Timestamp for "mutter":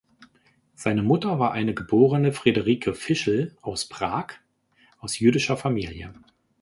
1.03-1.37